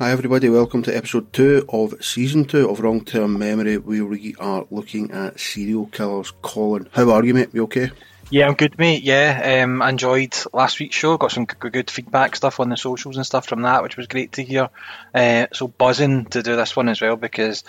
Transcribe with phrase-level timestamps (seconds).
[0.00, 0.48] Hi, everybody.
[0.48, 5.10] Welcome to episode two of season two of Wrong Term Memory, where we are looking
[5.10, 6.32] at serial killers.
[6.40, 7.50] Colin, how are you, mate?
[7.52, 7.90] You okay?
[8.30, 9.02] Yeah, I'm good, mate.
[9.02, 11.18] Yeah, um, I enjoyed last week's show.
[11.18, 14.32] Got some good feedback stuff on the socials and stuff from that, which was great
[14.32, 14.70] to hear.
[15.14, 17.62] Uh, so buzzing to do this one as well because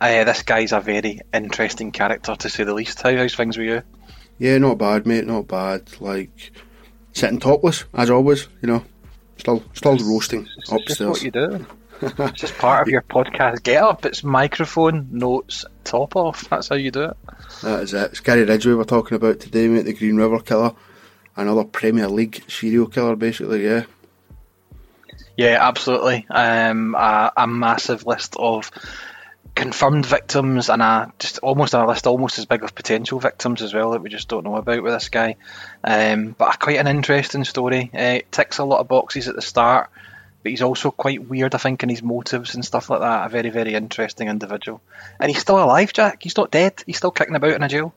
[0.00, 3.02] uh, this guy's a very interesting character to say the least.
[3.02, 3.82] How how's things with you?
[4.38, 5.26] Yeah, not bad, mate.
[5.26, 6.00] Not bad.
[6.00, 6.50] Like
[7.12, 8.48] sitting topless as always.
[8.62, 8.84] You know,
[9.36, 11.10] still still roasting It's just upstairs.
[11.10, 11.66] what you do.
[12.02, 14.04] it's just part of your podcast get up.
[14.04, 16.48] It's microphone, notes, top off.
[16.50, 17.16] That's how you do it.
[17.62, 18.10] That is it.
[18.12, 19.84] It's Gary Ridgway we're talking about today, mate.
[19.84, 20.72] The Green River Killer,
[21.36, 23.64] another Premier League serial killer, basically.
[23.64, 23.84] Yeah.
[25.36, 26.26] Yeah, absolutely.
[26.30, 28.70] Um, a, a massive list of
[29.54, 33.72] confirmed victims and a just almost a list almost as big of potential victims as
[33.72, 35.36] well that we just don't know about with this guy.
[35.82, 37.90] Um, but a, quite an interesting story.
[37.94, 39.90] Uh, ticks a lot of boxes at the start,
[40.42, 43.26] but he's also quite weird, I think, in his motives and stuff like that.
[43.26, 44.80] A very, very interesting individual.
[45.20, 46.22] And he's still alive, Jack.
[46.22, 46.82] He's not dead.
[46.86, 47.94] He's still kicking about in a jail.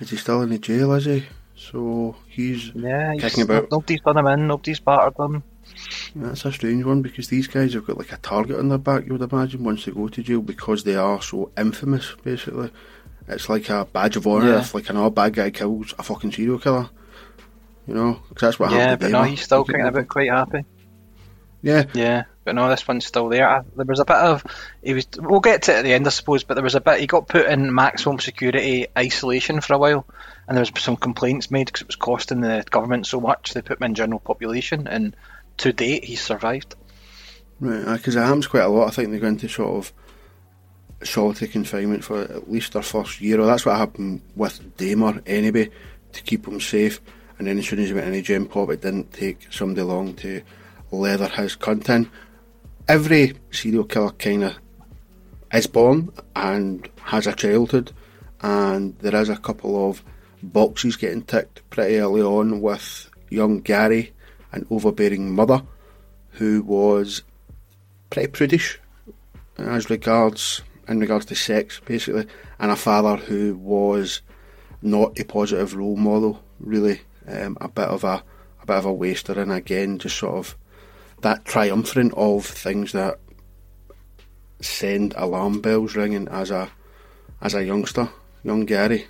[0.00, 0.92] Is he still in the jail?
[0.94, 1.24] Is he?
[1.56, 3.70] So he's Yeah, he's, Kicking about.
[3.70, 4.46] Nobody's done him in.
[4.46, 5.42] Nobody's battered him.
[6.14, 9.06] That's a strange one because these guys have got like a target on their back,
[9.06, 12.70] you would imagine, once they go to jail because they are so infamous, basically.
[13.28, 14.60] It's like a badge of honour Yeah.
[14.60, 16.88] if like another bad guy kills a fucking serial killer.
[17.86, 19.28] You know, because that's what yeah, happened to but no, eh?
[19.28, 20.64] he's still kicking about quite happy.
[21.62, 23.48] Yeah, Yeah, but no, this one's still there.
[23.48, 24.44] I, there was a bit of
[24.82, 25.08] he was.
[25.18, 26.44] We'll get to it at the end, I suppose.
[26.44, 27.00] But there was a bit.
[27.00, 30.06] He got put in maximum security isolation for a while,
[30.46, 33.54] and there was some complaints made because it was costing the government so much.
[33.54, 35.16] They put him in general population, and
[35.58, 36.74] to date, he's survived.
[37.60, 38.88] right, uh, because it happens quite a lot.
[38.88, 39.92] I think they go into sort of
[41.06, 45.70] solitary confinement for at least their first year, or that's what happened with Dahmer anyway,
[46.12, 47.00] to keep him safe.
[47.38, 50.14] And then as soon as he went into Gen Pop, it didn't take somebody long
[50.16, 50.42] to
[50.90, 52.08] leather his content.
[52.88, 54.56] Every serial killer kind of
[55.52, 57.92] is born and has a childhood,
[58.40, 60.02] and there is a couple of
[60.42, 64.12] boxes getting ticked pretty early on with young Gary,
[64.52, 65.62] an overbearing mother
[66.32, 67.22] who was
[68.10, 68.78] pretty prudish
[69.58, 72.26] as regards in regards to sex, basically,
[72.58, 74.22] and a father who was
[74.80, 78.22] not a positive role model, really, um, a bit of a
[78.62, 80.56] a bit of a waster, and again, just sort of
[81.20, 83.18] that triumphant of things that
[84.60, 86.70] send alarm bells ringing as a
[87.40, 88.08] as a youngster,
[88.42, 89.06] young Gary.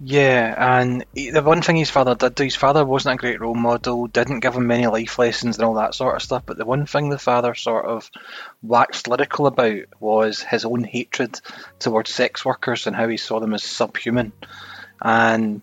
[0.00, 3.40] Yeah, and he, the one thing his father did do, his father wasn't a great
[3.40, 6.44] role model, didn't give him many life lessons and all that sort of stuff.
[6.46, 8.08] But the one thing the father sort of
[8.62, 11.40] waxed lyrical about was his own hatred
[11.80, 14.32] towards sex workers and how he saw them as subhuman.
[15.02, 15.62] And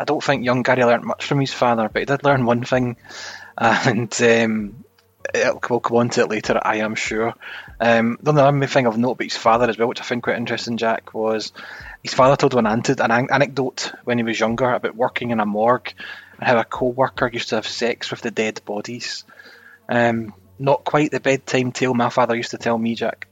[0.00, 2.64] I don't think young Gary learnt much from his father, but he did learn one
[2.64, 2.96] thing,
[3.58, 4.84] and um,
[5.70, 7.34] we'll come on to it later, I am sure.
[7.80, 10.36] Um, the other thing of note about his father as well, which I find quite
[10.36, 11.52] interesting, Jack, was
[12.02, 15.40] his father told him an, an an- anecdote when he was younger about working in
[15.40, 15.92] a morgue
[16.38, 19.24] and how a co-worker used to have sex with the dead bodies.
[19.88, 23.28] Um, not quite the bedtime tale my father used to tell me, Jack.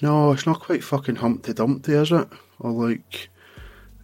[0.00, 2.28] No, it's not quite fucking Humpty Dumpty, is it?
[2.58, 3.28] Or like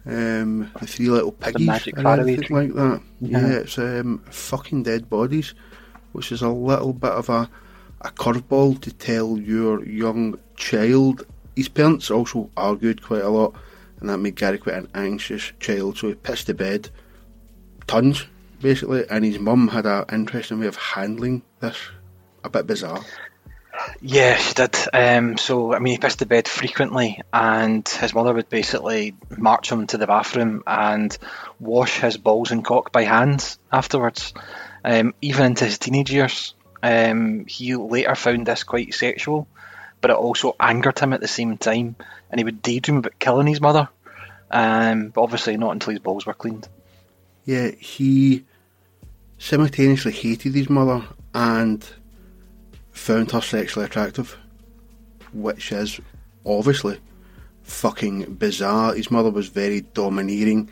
[0.05, 2.55] um, the Three Little Piggies or anything Tree.
[2.55, 3.01] like that.
[3.21, 3.39] Yeah.
[3.39, 5.53] Yeah, it's um, fucking dead bodies,
[6.13, 7.49] which is a little bit of a
[8.01, 11.25] a curveball to tell your young child.
[11.55, 13.55] His parents also argued quite a lot,
[13.99, 15.97] and that made Gary quite an anxious child.
[15.97, 16.89] So he pissed the bed
[17.87, 18.25] tons,
[18.61, 21.77] basically, and his mum had an interesting way of handling this.
[22.43, 23.03] A bit bizarre.
[24.01, 24.75] Yeah, she did.
[24.93, 29.71] Um, so, I mean, he pissed the bed frequently, and his mother would basically march
[29.71, 31.17] him to the bathroom and
[31.59, 34.33] wash his balls and cock by hand afterwards,
[34.83, 36.55] um, even into his teenage years.
[36.81, 39.47] Um, he later found this quite sexual,
[40.01, 41.95] but it also angered him at the same time,
[42.29, 43.89] and he would daydream about killing his mother,
[44.51, 46.67] um, but obviously not until his balls were cleaned.
[47.45, 48.45] Yeah, he
[49.37, 51.03] simultaneously hated his mother
[51.33, 51.87] and
[52.91, 54.37] found her sexually attractive,
[55.33, 55.99] which is
[56.45, 56.99] obviously
[57.63, 58.93] fucking bizarre.
[58.93, 60.69] His mother was very domineering,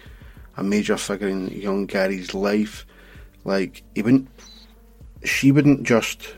[0.56, 2.86] a major figure in young Gary's life.
[3.44, 4.28] Like, he wouldn't,
[5.24, 6.36] she wouldn't just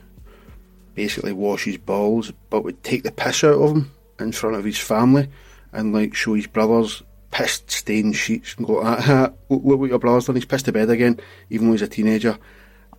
[0.94, 4.66] basically wash his balls, but would take the piss out of him in front of
[4.66, 5.30] his family
[5.72, 9.90] and like show his brothers pissed stained sheets and go, ah, ah, look look what
[9.90, 11.20] your brother's done, he's pissed to bed again,
[11.50, 12.38] even though he's a teenager.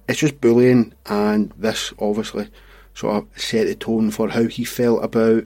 [0.09, 2.49] It's just bullying, and this obviously
[2.95, 5.45] sort of set the tone for how he felt about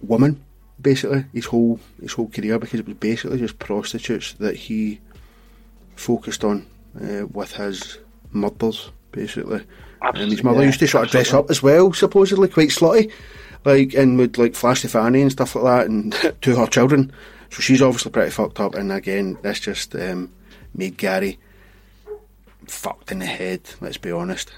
[0.00, 0.44] women,
[0.80, 5.00] basically, his whole his whole career, because it was basically just prostitutes that he
[5.96, 6.66] focused on
[7.00, 7.98] uh, with his
[8.32, 9.62] murders, basically.
[10.02, 12.70] Absolutely, and his mother yeah, used to sort of dress up as well, supposedly quite
[12.70, 13.12] slutty,
[13.64, 16.12] like and would like flash the fanny and stuff like that, and
[16.42, 17.12] to her children.
[17.50, 18.74] So she's obviously pretty fucked up.
[18.74, 20.32] And again, this just um,
[20.74, 21.38] made Gary
[22.66, 23.60] fucked in the head.
[23.80, 24.52] Let's be honest.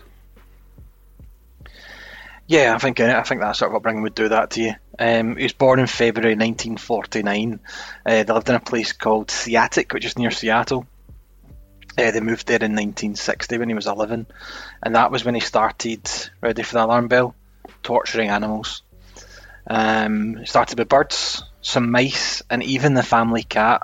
[2.47, 4.75] Yeah, I think uh, I think that sort of upbringing would do that to you.
[4.99, 7.59] Um, he was born in February 1949.
[8.05, 10.87] Uh, they lived in a place called SeaTac, which is near Seattle.
[11.97, 14.27] Uh, they moved there in 1960 when he was 11,
[14.83, 16.09] and that was when he started,
[16.41, 17.35] ready for the alarm bell,
[17.83, 18.83] torturing animals.
[19.66, 23.82] Um, started with birds, some mice, and even the family cat.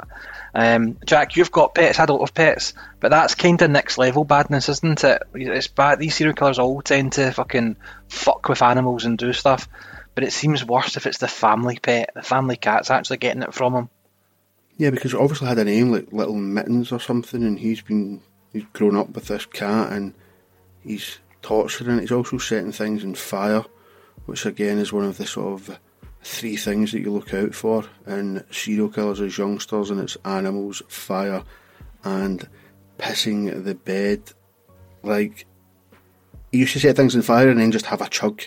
[0.54, 1.98] Um, Jack, you've got pets.
[1.98, 5.22] I don't pets, but that's kind of next level badness, isn't it?
[5.34, 5.98] It's bad.
[5.98, 7.76] These serial killers all tend to fucking
[8.08, 9.68] fuck with animals and do stuff,
[10.14, 12.10] but it seems worse if it's the family pet.
[12.14, 13.88] The family cat's actually getting it from him.
[14.76, 18.20] Yeah, because obviously had a name like Little Mittens or something, and he's been
[18.52, 20.14] he's grown up with this cat, and
[20.82, 22.00] he's torturing.
[22.00, 23.64] He's also setting things in fire,
[24.26, 25.78] which again is one of the sort of
[26.22, 30.82] three things that you look out for in serial killers as youngsters, and it's animals,
[30.88, 31.42] fire,
[32.04, 32.48] and
[32.98, 34.32] pissing the bed.
[35.02, 35.46] Like
[36.52, 38.42] he used to set things on fire and then just have a chug.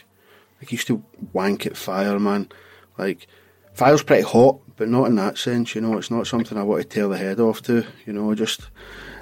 [0.59, 1.03] Like he used to
[1.33, 2.49] wank at fire, man.
[2.97, 3.27] Like
[3.73, 5.75] fire's pretty hot, but not in that sense.
[5.75, 7.85] You know, it's not something I want to tear the head off to.
[8.05, 8.61] You know, just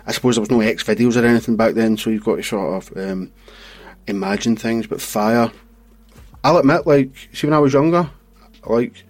[0.05, 2.43] I suppose there was no X videos or anything back then, so you've got to
[2.43, 3.31] sort of um,
[4.07, 4.87] imagine things.
[4.87, 5.51] But fire,
[6.43, 8.09] I'll admit, like see when I was younger,
[8.65, 9.03] like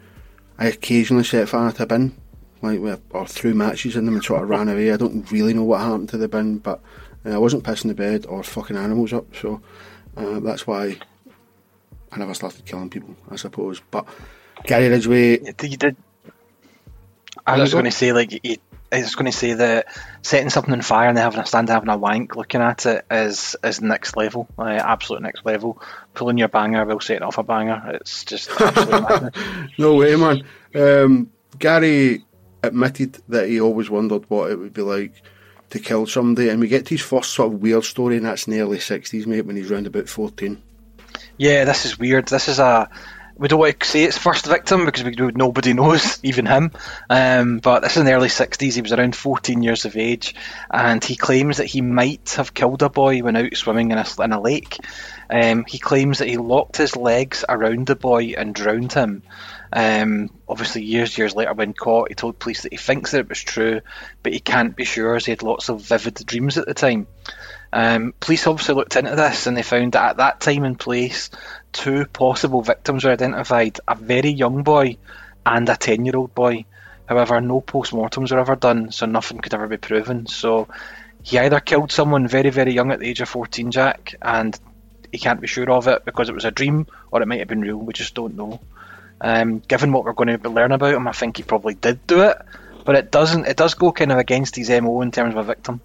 [0.57, 2.15] I occasionally set fire to a bin,
[2.61, 2.79] like
[3.11, 4.91] or threw matches in them and sort of ran away.
[4.91, 6.81] I don't really know what happened to the bin, but
[7.25, 9.61] uh, I wasn't pissing the bed or fucking animals up, so
[10.17, 10.97] uh, that's why
[12.11, 13.81] I never started killing people, I suppose.
[13.91, 14.05] But
[14.65, 15.95] Gary Ridgway, You did- you did.
[17.47, 18.57] I was going to say like you,
[18.91, 19.87] I was going to say that
[20.21, 23.05] setting something on fire and then having a stand having a wank looking at it
[23.09, 25.81] is is next level, uh, absolute next level.
[26.13, 28.49] Pulling your banger while setting off a banger, it's just
[29.77, 30.43] no way, man.
[30.75, 32.25] Um, Gary
[32.63, 35.21] admitted that he always wondered what it would be like
[35.69, 38.45] to kill somebody, and we get to his first sort of weird story, and that's
[38.45, 40.61] in the early 60s, mate, when he's round about 14.
[41.37, 42.27] Yeah, this is weird.
[42.27, 42.89] This is a.
[43.41, 46.73] We don't want to say it's first victim because we, nobody knows, even him.
[47.09, 48.75] Um, but this is in the early 60s.
[48.75, 50.35] He was around 14 years of age,
[50.69, 54.05] and he claims that he might have killed a boy when out swimming in a,
[54.23, 54.77] in a lake.
[55.27, 59.23] Um, he claims that he locked his legs around the boy and drowned him.
[59.73, 63.29] Um, obviously, years years later, when caught, he told police that he thinks that it
[63.29, 63.81] was true,
[64.21, 67.07] but he can't be sure as he had lots of vivid dreams at the time.
[67.73, 71.29] Um, police obviously looked into this and they found that at that time and place,
[71.71, 74.97] two possible victims were identified a very young boy
[75.45, 76.65] and a 10 year old boy.
[77.05, 80.27] However, no post mortems were ever done, so nothing could ever be proven.
[80.27, 80.67] So
[81.23, 84.57] he either killed someone very, very young at the age of 14, Jack, and
[85.11, 87.47] he can't be sure of it because it was a dream, or it might have
[87.47, 87.77] been real.
[87.77, 88.59] We just don't know.
[89.23, 92.23] Um, given what we're going to learn about him, I think he probably did do
[92.23, 92.37] it,
[92.83, 93.45] but it doesn't.
[93.45, 95.79] It does go kind of against his mo in terms of a victim.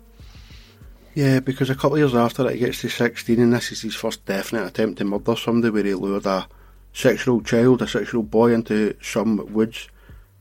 [1.15, 3.83] Yeah, because a couple of years after that, he gets to 16, and this is
[3.83, 6.47] his first definite attempt to murder somebody where he lured a
[6.93, 9.89] six year old child, a six year old boy, into some woods,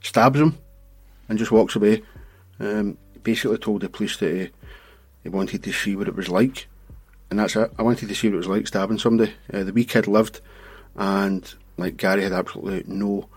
[0.01, 0.57] stabs him,
[1.27, 2.01] and just walks away.
[2.59, 4.49] Um, basically told the police that he,
[5.23, 6.67] he wanted to see what it was like,
[7.29, 7.71] and that's it.
[7.77, 9.33] I wanted to see what it was like stabbing somebody.
[9.53, 10.39] Uh, the wee kid lived,
[10.95, 13.29] and like Gary had absolutely no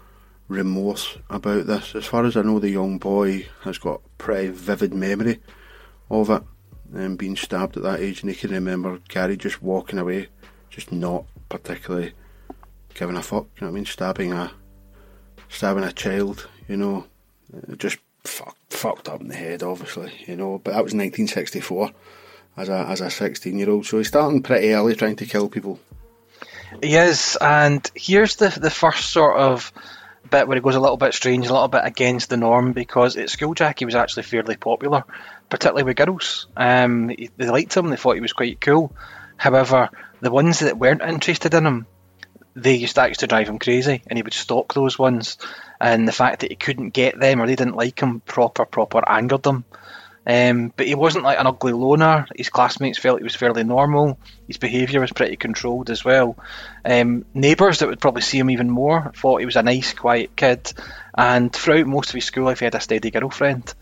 [0.49, 1.95] remorse about this.
[1.95, 5.41] As far as I know, the young boy has got pretty vivid memory
[6.11, 6.43] of it
[6.95, 10.29] um, being stabbed at that age, and he can remember Gary just walking away,
[10.71, 12.13] just not particularly
[12.95, 13.47] giving a fuck.
[13.57, 13.85] You know what I mean?
[13.87, 14.53] Stabbing a
[15.49, 17.07] stabbing a child, you know,
[17.55, 20.59] uh, just fuck, fucked up in the head, obviously, you know.
[20.59, 21.91] But that was 1964
[22.57, 25.49] as a as a 16 year old, so he's starting pretty early trying to kill
[25.49, 25.79] people.
[26.83, 29.73] He is, and here's the the first sort of
[30.31, 33.17] bit where it goes a little bit strange, a little bit against the norm, because
[33.17, 35.05] at school Jack he was actually fairly popular,
[35.49, 36.47] particularly with girls.
[36.57, 38.93] Um, they liked him, they thought he was quite cool.
[39.37, 41.87] However, the ones that weren't interested in him,
[42.55, 45.39] they used to actually drive him crazy, and he would stalk those ones.
[45.81, 49.03] And the fact that he couldn't get them or they didn't like him proper, proper
[49.09, 49.65] angered them.
[50.29, 52.27] Um, but he wasn't like an ugly loner.
[52.37, 54.19] His classmates felt he was fairly normal.
[54.47, 56.37] His behaviour was pretty controlled as well.
[56.85, 60.37] Um, neighbours that would probably see him even more thought he was a nice, quiet
[60.37, 60.71] kid.
[61.17, 63.73] And throughout most of his school life, he had a steady girlfriend.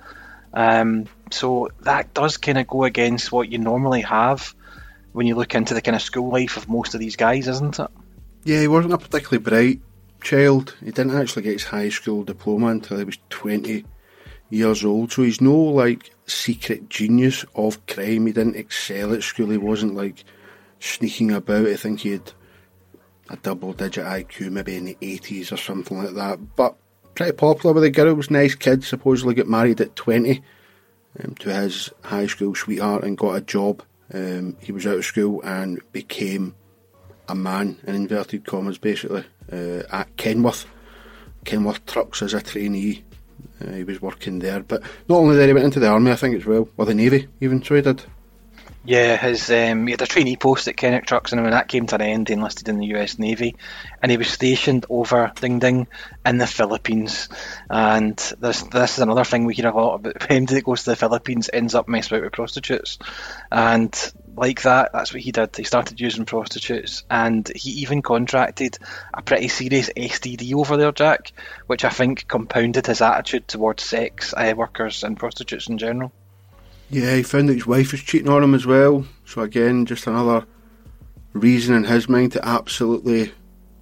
[0.55, 4.55] Um, so that does kind of go against what you normally have
[5.13, 7.81] when you look into the kind of school life of most of these guys, isn't
[7.81, 7.91] it?
[8.45, 9.81] Yeah, he wasn't a particularly bright
[10.23, 10.77] child.
[10.79, 13.85] He didn't actually get his high school diploma until he was 20
[14.49, 15.11] years old.
[15.11, 18.27] So he's no like secret genius of crime.
[18.27, 19.51] He didn't excel at school.
[19.51, 20.25] He wasn't like
[20.81, 21.67] sneaking about.
[21.67, 22.33] I think he had
[23.29, 26.57] a double digit IQ, maybe in the 80s or something like that.
[26.57, 26.77] But
[27.15, 30.43] pretty popular with the girls, nice kid, supposedly got married at 20
[31.23, 33.83] um, to his high school sweetheart and got a job.
[34.13, 36.55] Um, he was out of school and became
[37.29, 40.67] a man, in inverted commas, basically, uh, at Kenworth.
[41.45, 43.05] Kenworth Trucks as a trainee.
[43.61, 46.17] Uh, he was working there, but not only there, he went into the army, I
[46.17, 48.03] think, as well, or the navy, even so he did.
[48.87, 51.87] Yeah, his um, he had a trainee post at Kenworth Trucks, and when that came
[51.89, 53.19] to an end, he enlisted in the U.S.
[53.19, 53.57] Navy,
[54.01, 55.89] and he was stationed over Ding Ding
[56.25, 57.29] in the Philippines.
[57.69, 60.23] And this this is another thing we hear a lot about.
[60.31, 62.99] Him that goes to the Philippines ends up messing about with prostitutes,
[63.51, 65.57] and like that, that's what he did.
[65.57, 68.79] He started using prostitutes, and he even contracted
[69.15, 71.33] a pretty serious STD over there, Jack,
[71.67, 76.13] which I think compounded his attitude towards sex uh, workers and prostitutes in general.
[76.91, 79.07] Yeah, he found that his wife was cheating on him as well.
[79.25, 80.47] So again, just another
[81.33, 83.33] reason in his mind to absolutely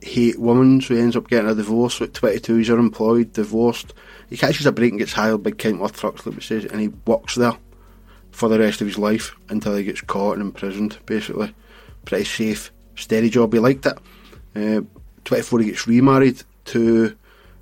[0.01, 0.81] hate women.
[0.81, 2.57] So he ends up getting a divorce at 22.
[2.57, 3.93] He's unemployed, divorced.
[4.31, 7.35] He catches a break and gets hired by Kenworth Trucks, like we and he works
[7.35, 7.57] there
[8.35, 10.99] for the rest of his life until he gets caught and imprisoned.
[11.07, 11.55] Basically,
[12.05, 13.53] pretty safe, steady job.
[13.53, 13.99] He liked it.
[14.57, 14.83] Uh,
[15.25, 17.17] 24, he gets remarried to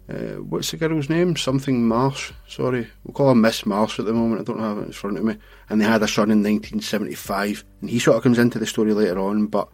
[0.09, 1.37] uh, what's the girl's name?
[1.37, 2.33] Something Marsh.
[2.49, 4.41] Sorry, we'll call her Miss Marsh at the moment.
[4.41, 5.37] I don't have it in front of me.
[5.69, 8.95] And they had a son in 1975, and he sort of comes into the story
[8.95, 9.47] later on.
[9.47, 9.69] But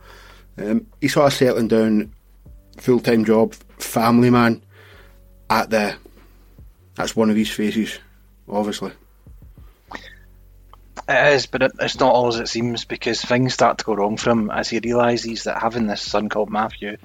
[0.58, 2.12] um, he's sort of settling down,
[2.76, 4.62] full time job, family man.
[5.50, 5.96] At the,
[6.94, 7.98] that's one of his faces,
[8.48, 8.92] obviously.
[11.08, 13.94] It is, but it, it's not all as it seems because things start to go
[13.94, 16.98] wrong for him as he realises that having this son called Matthew,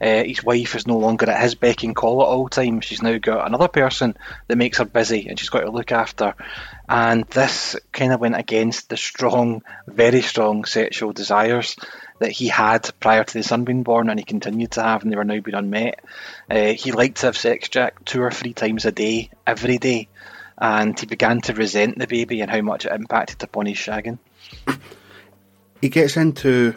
[0.00, 2.84] uh, his wife is no longer at his beck and call at all times.
[2.84, 4.16] She's now got another person
[4.48, 6.34] that makes her busy and she's got to look after.
[6.88, 11.76] And this kind of went against the strong, very strong sexual desires
[12.18, 15.12] that he had prior to the son being born and he continued to have and
[15.12, 16.00] they were now being unmet.
[16.50, 20.08] Uh, he liked to have sex, Jack, two or three times a day, every day
[20.58, 24.18] and he began to resent the baby and how much it impacted upon his shagging.
[25.80, 26.76] He gets into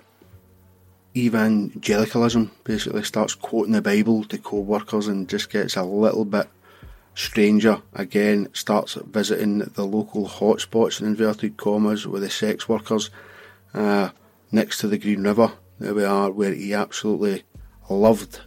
[1.16, 6.48] evangelicalism, basically starts quoting the Bible to co-workers and just gets a little bit
[7.16, 13.10] stranger again, starts visiting the local hotspots in inverted commas with the sex workers
[13.74, 14.10] uh,
[14.52, 15.52] next to the Green River.
[15.80, 17.44] There we are, where he absolutely
[17.90, 18.42] loved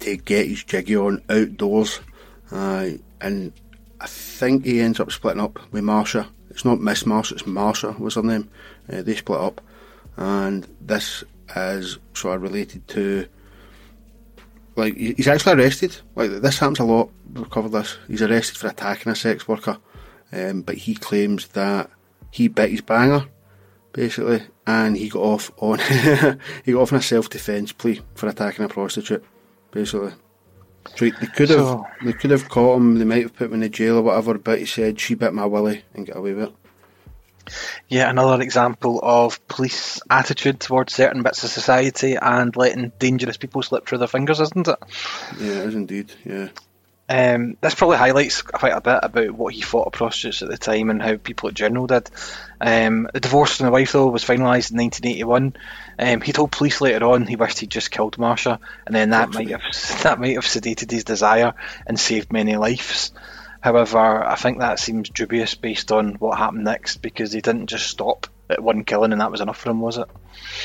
[0.00, 2.00] to get his jiggy on outdoors.
[2.50, 2.90] Uh,
[3.20, 3.52] and
[4.42, 6.26] think he ends up splitting up with Marsha.
[6.50, 8.50] It's not Miss Marsha, it's Marsha was her name.
[8.92, 9.60] Uh, they split up,
[10.16, 11.22] and this
[11.54, 13.28] is sort of related to
[14.74, 15.96] like he's actually arrested.
[16.16, 17.08] Like this happens a lot.
[17.32, 17.98] We've covered this.
[18.08, 19.78] He's arrested for attacking a sex worker,
[20.32, 21.88] um, but he claims that
[22.32, 23.26] he bit his banger,
[23.92, 25.78] basically, and he got off on
[26.64, 29.24] he got off on a self defence plea for attacking a prostitute,
[29.70, 30.14] basically.
[30.96, 32.98] So they could have so, they could have caught him.
[32.98, 34.38] They might have put him in the jail or whatever.
[34.38, 36.54] But he said she bit my willy and got away with it.
[37.88, 43.62] Yeah, another example of police attitude towards certain bits of society and letting dangerous people
[43.62, 44.78] slip through their fingers, isn't it?
[45.40, 46.12] Yeah, it is indeed.
[46.24, 46.48] Yeah.
[47.08, 50.56] Um, this probably highlights quite a bit about what he thought of prostitutes at the
[50.56, 52.08] time and how people in general did.
[52.60, 55.56] Um, the divorce from the wife, though, was finalised in 1981.
[55.98, 59.30] Um, he told police later on he wished he'd just killed Marsha, and then that
[59.30, 59.62] might have
[60.02, 61.54] that might have sedated his desire
[61.86, 63.12] and saved many lives.
[63.60, 67.86] However, I think that seems dubious based on what happened next because he didn't just
[67.86, 70.08] stop at one killing and that was enough for him, was it?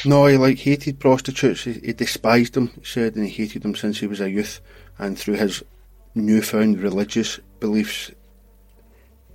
[0.04, 1.64] No, he like hated prostitutes.
[1.64, 2.72] He, he despised them.
[2.80, 4.62] He said, and he hated them since he was a youth.
[4.98, 5.64] And through his
[6.18, 8.12] newfound religious beliefs.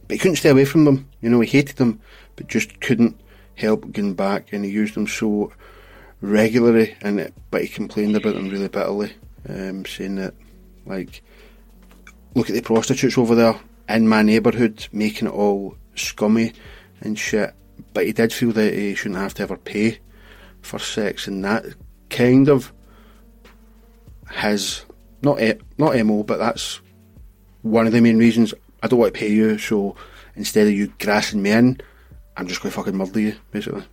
[0.06, 1.08] But he couldn't stay away from them.
[1.20, 2.00] You know, he hated them,
[2.36, 3.20] but just couldn't
[3.54, 5.52] help going back, and he used them so
[6.20, 6.96] regularly.
[7.02, 9.12] And but he complained about them really bitterly,
[9.48, 10.34] um, saying that,
[10.86, 11.22] like,
[12.34, 13.58] look at the prostitutes over there
[13.88, 16.52] in my neighbourhood, making it all scummy
[17.00, 17.54] and shit.
[17.94, 19.98] But he did feel that he shouldn't have to ever pay
[20.60, 21.64] for sex, and that
[22.10, 22.72] kind of
[24.30, 24.84] his
[25.22, 25.40] not
[25.78, 26.80] not MO, but that's
[27.62, 29.58] one of the main reasons I don't want to pay you.
[29.58, 29.96] So
[30.36, 31.80] instead of you grassing me in,
[32.36, 33.84] I'm just going to fucking murder you, basically.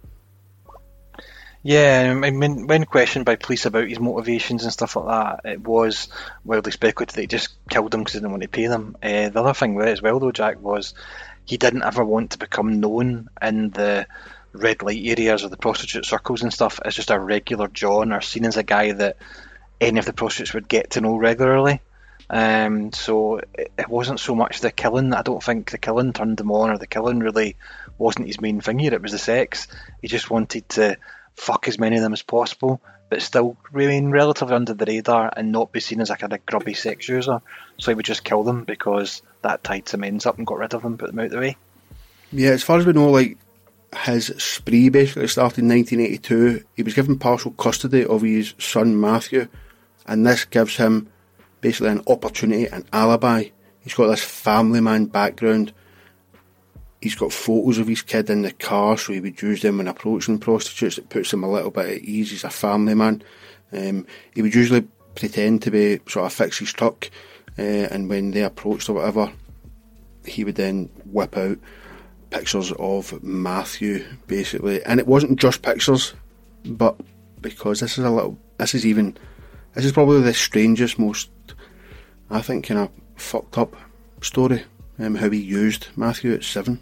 [1.61, 5.07] Yeah, I mean, when questioned by police about his motivations and stuff like
[5.43, 6.07] that, it was
[6.45, 8.95] wildly speculated that he just killed them because he didn't want to pay them.
[9.03, 10.93] Uh, the other thing with it as well, though, Jack, was
[11.45, 14.07] he didn't ever want to become known in the
[14.53, 18.21] red light areas or the prostitute circles and stuff as just a regular John or
[18.21, 19.17] seen as a guy that
[19.81, 21.81] any of the prostitutes would get to know regularly.
[22.29, 25.13] Um, so it, it, wasn't so much the killing.
[25.13, 27.55] I don't think the killing turned them on, or the killing really
[27.97, 28.93] wasn't his main thing here.
[28.93, 29.67] It was the sex.
[30.01, 30.97] He just wanted to
[31.35, 35.51] fuck as many of them as possible, but still remain relatively under the radar and
[35.51, 37.41] not be seen as a kind of grubby sex user.
[37.77, 40.75] So he would just kill them because that tied some ends up and got rid
[40.75, 41.57] of them, put them out of the way.
[42.31, 43.37] Yeah, as far as we know, like
[44.03, 46.63] his spree basically started in 1982.
[46.75, 49.47] He was given partial custody of his son Matthew,
[50.09, 51.07] and this gives him
[51.61, 53.45] basically an opportunity, an alibi.
[53.81, 55.71] He's got this family man background.
[56.99, 59.87] He's got photos of his kid in the car, so he would use them when
[59.87, 60.97] approaching prostitutes.
[60.97, 62.31] It puts him a little bit at ease.
[62.31, 63.23] He's a family man.
[63.71, 67.09] Um, he would usually pretend to be sort of fix his truck,
[67.57, 69.31] uh, and when they approached or whatever,
[70.25, 71.59] he would then whip out
[72.31, 74.83] pictures of Matthew, basically.
[74.83, 76.15] And it wasn't just pictures,
[76.65, 76.99] but
[77.41, 79.15] because this is a little, this is even,
[79.73, 81.29] this is probably the strangest, most,
[82.29, 83.75] I think, kind of fucked up
[84.21, 84.63] story.
[84.97, 86.81] Um, how he used Matthew at seven.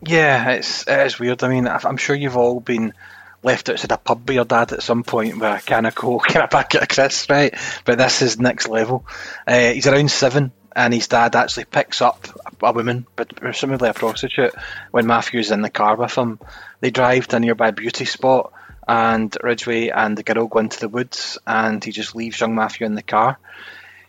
[0.00, 1.42] Yeah, it's it is weird.
[1.42, 2.94] I mean, I'm sure you've all been
[3.42, 6.28] left outside a pub by your dad at some point with a can of coke
[6.34, 7.54] and a packet of crisps, right?
[7.84, 9.06] But this is next level.
[9.46, 12.26] Uh, he's around seven, and his dad actually picks up
[12.62, 14.54] a woman, but presumably a prostitute,
[14.90, 16.40] when Matthew's in the car with him.
[16.80, 18.52] They drive to a nearby beauty spot,
[18.86, 22.86] and Ridgway and the girl go into the woods, and he just leaves young Matthew
[22.86, 23.38] in the car.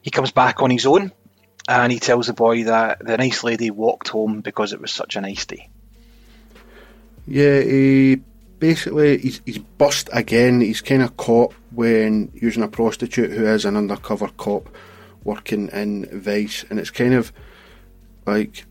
[0.02, 1.12] He comes back on his own,
[1.68, 5.16] and he tells the boy that the nice lady walked home because it was such
[5.16, 5.70] a nice day.
[7.28, 8.22] Yeah, he
[8.60, 10.62] basically he's, he's bust again.
[10.62, 14.70] He's kind of caught when using a prostitute who is an undercover cop
[15.24, 17.32] working in Vice, and it's kind of
[18.26, 18.66] like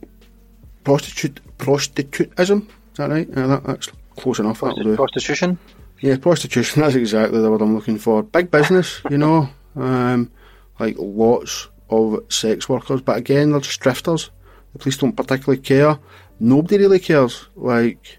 [0.85, 2.69] prostitute prostitutism.
[2.69, 3.29] Is that right?
[3.29, 4.61] Yeah, that, that's close enough.
[4.61, 5.59] Prosti- prostitution.
[6.01, 6.83] Yeah, prostitution.
[6.83, 8.23] That's exactly the word I'm looking for.
[8.23, 10.31] Big business, you know, um,
[10.79, 14.31] like lots of sex workers, but again, they're just drifters.
[14.73, 15.99] The police don't particularly care.
[16.41, 17.47] Nobody really cares.
[17.55, 18.19] Like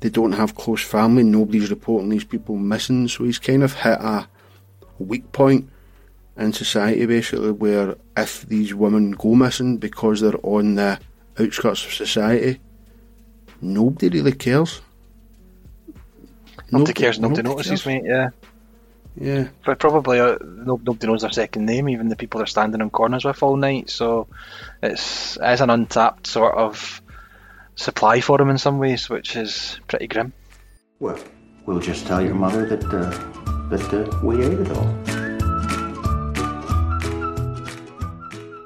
[0.00, 1.22] they don't have close family.
[1.22, 3.08] Nobody's reporting these people missing.
[3.08, 4.28] So he's kind of hit a
[4.98, 5.68] weak point
[6.36, 10.98] in society, basically, where if these women go missing because they're on the
[11.38, 12.60] outskirts of society,
[13.60, 14.80] nobody really cares.
[16.70, 18.02] Nobody, cares, nobody, nobody notices, cares.
[18.02, 18.28] mate, yeah.
[19.16, 19.48] Yeah.
[19.64, 23.24] But probably uh, nobody knows their second name, even the people they're standing on corners
[23.24, 24.26] with all night, so
[24.82, 27.00] it's, it's an untapped sort of
[27.76, 30.32] supply for them in some ways, which is pretty grim.
[30.98, 31.18] Well,
[31.66, 34.94] we'll just tell your mother that, uh, that uh, we ate it all.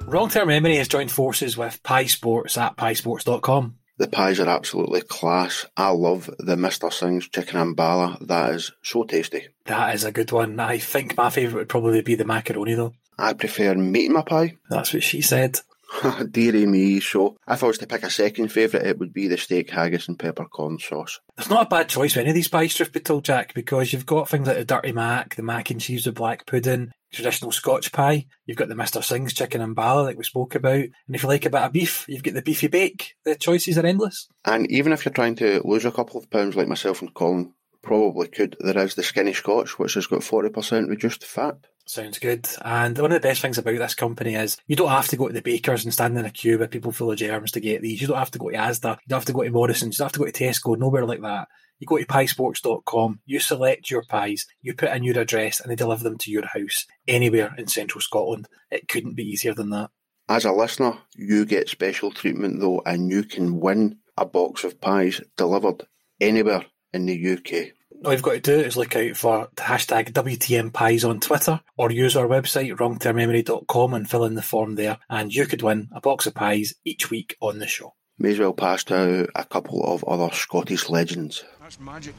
[0.09, 3.77] Wrong Term Memory has joined forces with Pie Sports at piesports.com.
[3.99, 5.67] The pies are absolutely class.
[5.77, 6.93] I love the Mr.
[6.93, 8.25] Singh's chicken ambala.
[8.27, 9.49] That is so tasty.
[9.67, 10.59] That is a good one.
[10.61, 12.95] I think my favourite would probably be the macaroni though.
[13.19, 14.57] I prefer meat in my pie.
[14.71, 15.61] That's what she said.
[16.31, 19.39] Deary me, so if I was to pick a second favourite, it would be the
[19.39, 21.19] steak haggis and peppercorn sauce.
[21.39, 23.93] It's not a bad choice for any of these pies, truth be told, Jack, because
[23.93, 27.53] you've got things like the dirty mac, the mac and cheese with black pudding, traditional
[27.53, 28.27] Scotch pie.
[28.47, 29.03] You've got the Mr.
[29.03, 30.75] Singh's chicken ambala, like we spoke about.
[30.81, 33.16] And if you like a bit of beef, you've got the beefy bake.
[33.25, 34.29] The choices are endless.
[34.44, 37.53] And even if you're trying to lose a couple of pounds, like myself and Colin
[37.83, 41.57] probably could, there is the skinny Scotch, which has got 40% reduced fat.
[41.87, 42.47] Sounds good.
[42.62, 45.27] And one of the best things about this company is you don't have to go
[45.27, 47.81] to the bakers and stand in a queue with people full of germs to get
[47.81, 48.03] these.
[48.03, 48.97] You don't have to go to Asda.
[48.97, 49.97] You don't have to go to Morrison's.
[49.97, 50.79] You don't have to go to Tesco.
[50.79, 51.49] Nowhere like that.
[51.79, 55.77] You go to piesports.com, you select your pies, you put in your address, and they
[55.77, 58.49] deliver them to your house anywhere in central Scotland.
[58.71, 59.91] It couldn't be easier than that.
[60.29, 64.81] As a listener, you get special treatment though, and you can win a box of
[64.81, 65.87] pies delivered
[66.21, 67.73] anywhere in the UK
[68.05, 71.61] all you've got to do is look out for the hashtag WTM Pies on Twitter
[71.77, 74.99] or use our website, wrongtermmemory.com, and fill in the form there.
[75.09, 77.95] And you could win a box of pies each week on the show.
[78.19, 81.45] May as well pass to a couple of other Scottish legends.
[81.68, 82.14] That's magic.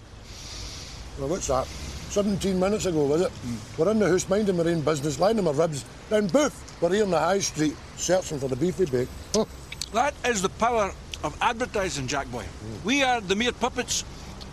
[1.18, 1.66] Well, what's that?
[1.66, 3.32] 17 minutes ago, was it?
[3.32, 3.80] Mm.
[3.80, 5.86] We're in the house minding my own business, lining my ribs.
[6.08, 9.08] Then boof, we're here in the high street searching for the beefy bake.
[9.34, 9.46] Huh.
[9.92, 12.44] That is the power of advertising, Jack Boy.
[12.44, 12.84] Mm.
[12.86, 14.06] We are the mere puppets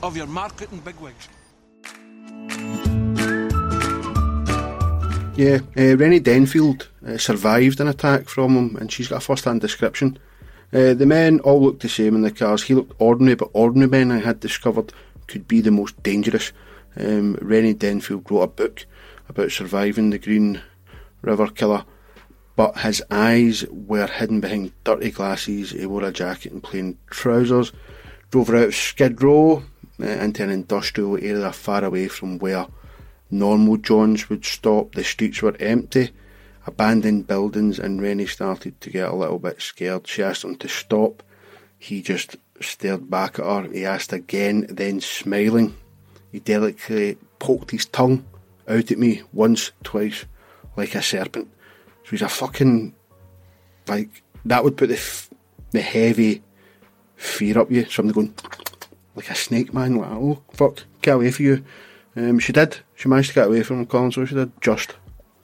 [0.02, 1.28] of your marketing bigwigs.
[5.37, 9.61] Yeah, uh, Rene Denfeld uh, survived an attack from him, and she's got a first-hand
[9.61, 10.18] description.
[10.77, 12.65] Uh, the men all looked the same in the cars.
[12.65, 14.93] He looked ordinary, but ordinary men I had discovered
[15.27, 16.53] could be the most dangerous.
[16.99, 18.85] Um, Rene Denfeld wrote a book
[19.27, 20.61] about surviving the Green
[21.23, 21.87] River Killer,
[22.57, 25.71] but his eyes were hidden behind dirty glasses.
[25.71, 27.73] He wore a jacket and plain trousers.
[28.31, 29.62] Drove out of Skid Row,
[29.99, 32.67] uh, into an industrial area far away from where
[33.31, 34.95] normal Johns would stop.
[34.95, 36.11] The streets were empty,
[36.66, 40.07] abandoned buildings, and Rene started to get a little bit scared.
[40.07, 41.22] She asked him to stop.
[41.79, 43.72] He just stared back at her.
[43.72, 45.76] He asked again, then smiling,
[46.33, 48.24] he delicately poked his tongue
[48.68, 50.24] out at me once, twice,
[50.76, 51.48] like a serpent.
[52.05, 52.94] So he's a fucking
[53.88, 55.31] like that would put the f-
[55.70, 56.42] the heavy
[57.16, 57.85] fear up you.
[57.87, 58.35] Somebody going
[59.14, 59.96] like a snake, man.
[59.96, 61.64] Like oh fuck, get away from you.
[62.16, 62.79] Um, she did.
[62.94, 64.12] She managed to get away from him, Colin.
[64.12, 64.94] So she did just.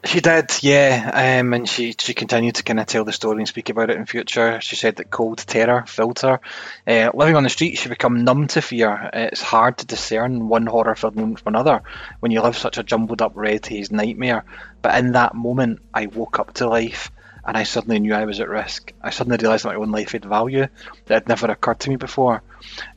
[0.04, 3.46] She did, yeah, um, and she she continued to kind of tell the story and
[3.46, 4.60] speak about it in future.
[4.60, 6.40] She said that cold terror filled her.
[6.84, 9.10] Uh, living on the street, she became numb to fear.
[9.12, 11.82] It's hard to discern one horror filled moment from another
[12.18, 14.44] when you live such a jumbled up red haze nightmare.
[14.82, 17.12] But in that moment, I woke up to life
[17.44, 18.92] and I suddenly knew I was at risk.
[19.00, 20.66] I suddenly realised that my own life had value
[21.06, 22.42] that had never occurred to me before.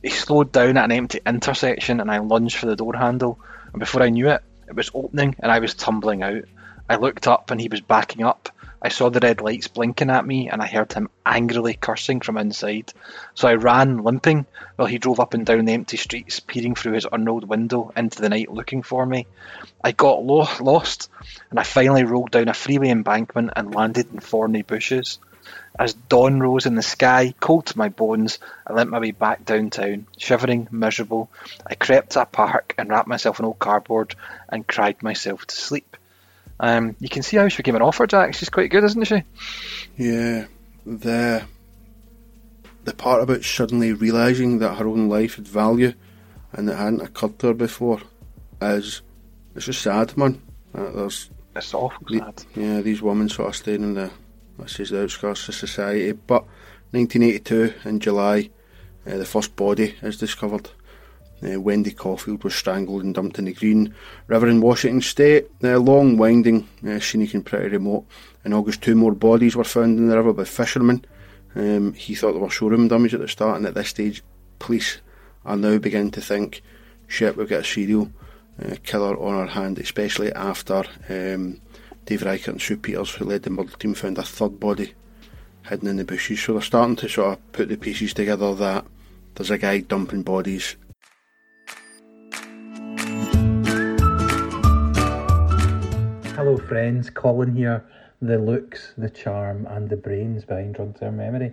[0.02, 3.38] He slowed down at an empty intersection and I lunged for the door handle,
[3.72, 6.44] and before I knew it, it was opening and I was tumbling out.
[6.88, 8.48] I looked up and he was backing up.
[8.80, 12.36] I saw the red lights blinking at me and I heard him angrily cursing from
[12.36, 12.92] inside.
[13.34, 14.46] So I ran, limping,
[14.76, 18.20] while he drove up and down the empty streets, peering through his unrolled window into
[18.20, 19.26] the night looking for me.
[19.82, 21.10] I got lo- lost
[21.50, 25.18] and I finally rolled down a freeway embankment and landed in thorny bushes.
[25.78, 29.44] As dawn rose in the sky, cold to my bones, I limped my way back
[29.44, 31.30] downtown, shivering, miserable.
[31.66, 34.14] I crept to a park and wrapped myself in old cardboard
[34.48, 35.96] and cried myself to sleep.
[36.58, 38.34] Um, you can see how she became an offer, Jack.
[38.34, 39.22] She's quite good, isn't she?
[39.96, 40.46] Yeah,
[40.84, 41.44] the
[42.84, 45.92] the part about suddenly realising that her own life had value
[46.52, 48.00] and it hadn't occurred to her before
[48.62, 49.02] is
[49.56, 50.40] it's just sad, man.
[50.74, 52.44] Uh, there's It's awful the- sad.
[52.54, 54.10] yeah, these women sort of staying in the
[54.58, 56.12] this is the outskirts of society.
[56.12, 56.44] But
[56.92, 58.48] 1982 in July,
[59.06, 60.70] uh, the first body is discovered.
[61.42, 63.94] Uh, Wendy Coffield was strangled and dumped in the Green
[64.26, 65.48] River in Washington State.
[65.62, 68.06] Uh, long, winding, uh, scenic, and pretty remote.
[68.44, 71.04] In August, two more bodies were found in the river by fishermen.
[71.54, 74.22] Um, he thought they were showroom dummies at the start, and at this stage,
[74.58, 75.00] police
[75.44, 76.62] are now beginning to think,
[77.06, 78.10] shit, we've got a serial
[78.62, 81.60] uh, killer on our hand, especially after um,
[82.04, 84.94] Dave Reichert and Sue Peters, who led the murder team, found a third body
[85.68, 86.42] hidden in the bushes.
[86.42, 88.86] So they're starting to sort of put the pieces together that
[89.34, 90.76] there's a guy dumping bodies.
[96.36, 97.08] Hello, friends.
[97.08, 97.82] Colin here.
[98.20, 101.52] The looks, the charm, and the brains behind Wrong Term Memory.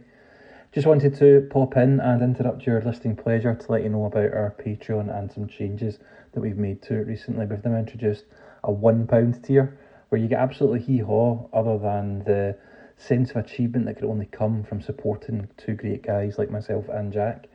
[0.74, 4.34] Just wanted to pop in and interrupt your listening pleasure to let you know about
[4.34, 6.00] our Patreon and some changes
[6.34, 7.46] that we've made to it recently.
[7.46, 8.26] We've now introduced
[8.66, 12.58] a £1 tier where you get absolutely hee haw other than the
[12.98, 17.14] sense of achievement that could only come from supporting two great guys like myself and
[17.14, 17.48] Jack.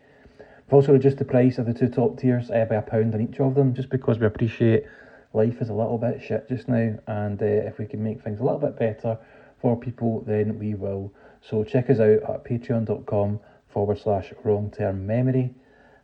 [0.66, 3.20] We've also reduced the price of the two top tiers uh, by a pound on
[3.20, 4.86] each of them just because we appreciate
[5.32, 8.40] life is a little bit shit just now, and uh, if we can make things
[8.40, 9.18] a little bit better
[9.60, 11.12] for people, then we will.
[11.40, 15.54] So check us out at patreon.com forward slash wrong term memory,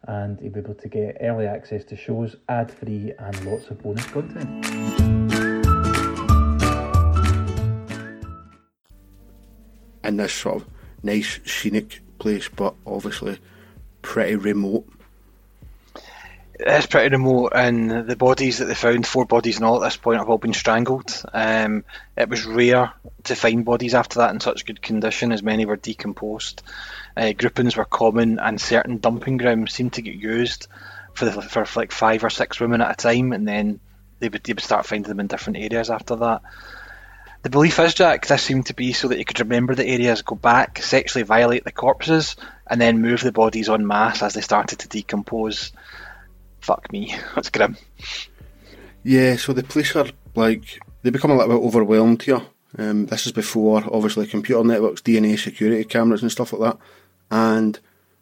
[0.04, 3.82] and you'll be able to get early access to shows, ad free, and lots of
[3.82, 5.14] bonus content.
[10.04, 10.68] in this sort of
[11.02, 13.38] nice scenic place, but obviously
[14.02, 14.86] pretty remote.
[16.56, 19.96] It's pretty remote, and the bodies that they found, four bodies in all at this
[19.96, 21.22] point, have all been strangled.
[21.32, 21.84] Um,
[22.16, 22.92] it was rare
[23.24, 26.62] to find bodies after that in such good condition, as many were decomposed.
[27.16, 30.68] Uh, groupings were common, and certain dumping grounds seemed to get used
[31.12, 33.80] for, the, for like five or six women at a time, and then
[34.20, 36.42] they would, they would start finding them in different areas after that.
[37.42, 40.22] The belief is, Jack, this seemed to be so that you could remember the areas,
[40.22, 42.36] go back, sexually violate the corpses,
[42.66, 45.72] and then move the bodies en masse as they started to decompose.
[46.64, 47.76] Fuck me, that's grim.
[49.02, 52.40] Yeah, so the police are like they become a little bit overwhelmed here.
[52.78, 56.78] Um, this is before obviously computer networks, DNA security cameras, and stuff like that,
[57.30, 57.78] and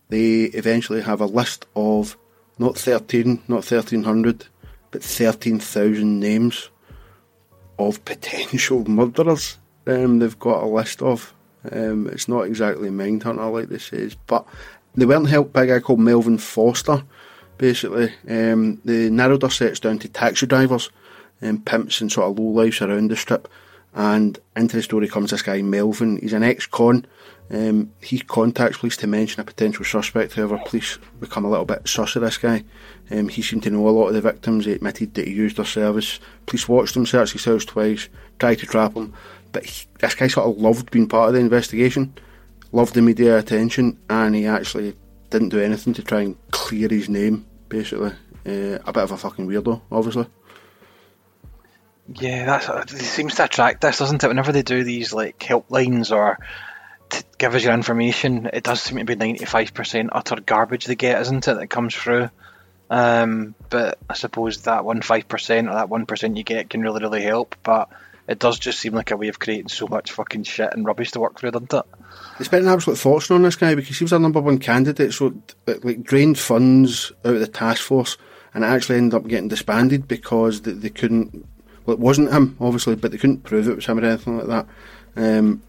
[0.09, 2.18] they eventually have a list of
[2.59, 4.46] not thirteen, not thirteen hundred,
[4.90, 6.68] but thirteen thousand names
[7.78, 9.57] of potential murderers.
[9.87, 11.33] Um, they've got a list of.
[11.70, 14.44] Um, it's not exactly Mindhunter like this is, but
[14.96, 17.05] they weren't helped by a guy called Melvin Foster.
[17.62, 20.90] Basically, um, they narrowed their sets down to taxi drivers,
[21.40, 23.46] and pimps, and sort of low lives around the strip.
[23.94, 26.16] And into the story comes this guy Melvin.
[26.16, 27.07] He's an ex-con.
[27.53, 30.35] Um, he contacts police to mention a potential suspect.
[30.35, 32.64] However, police become a little bit sus of this guy.
[33.12, 34.64] Um, he seemed to know a lot of the victims.
[34.64, 36.18] He admitted that he used their service.
[36.46, 38.09] Police watched him search his house twice,
[38.40, 39.14] tried to trap him,
[39.53, 42.12] but he, this guy sort of loved being part of the investigation,
[42.72, 44.96] loved the media attention, and he actually
[45.31, 47.46] didn't do anything to try and clear his name.
[47.72, 50.26] Basically, uh, a bit of a fucking weirdo, obviously.
[52.14, 54.28] Yeah, that's it seems to attract this, doesn't it?
[54.28, 56.38] Whenever they do these like helplines or
[57.38, 60.96] give us your information, it does seem to be ninety five percent utter garbage they
[60.96, 61.54] get, isn't it?
[61.54, 62.28] That comes through.
[62.90, 66.82] Um, but I suppose that one five percent or that one percent you get can
[66.82, 67.56] really really help.
[67.62, 67.88] But
[68.28, 71.12] it does just seem like a way of creating so much fucking shit and rubbish
[71.12, 71.87] to work through, doesn't it?
[72.38, 75.12] They spent an absolute fortune on this guy because he was our number one candidate,
[75.12, 75.35] so
[75.66, 78.16] it, like drained funds out of the task force,
[78.55, 81.46] and actually ended up getting disbanded because they, they couldn't.
[81.85, 84.46] Well, it wasn't him, obviously, but they couldn't prove it was him or anything like
[84.46, 84.66] that.
[85.16, 85.62] Um,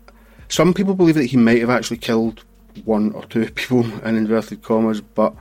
[0.47, 2.43] some people believe that he might have actually killed
[2.85, 5.35] one or two people in inverted commas, but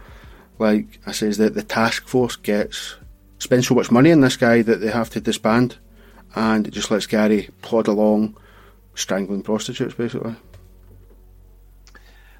[0.58, 2.96] like I says, that the task force gets
[3.38, 5.76] spends so much money on this guy that they have to disband,
[6.34, 8.36] and it just lets Gary plod along,
[8.94, 10.36] strangling prostitutes basically.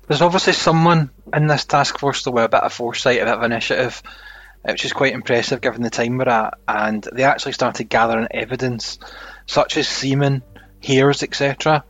[0.07, 3.35] There's obviously someone in this task force though with a bit of foresight, a bit
[3.35, 4.03] of initiative,
[4.63, 6.59] which is quite impressive given the time we're at.
[6.67, 8.99] And they actually started gathering evidence,
[9.47, 10.43] such as semen,
[10.83, 11.85] hairs, etc.,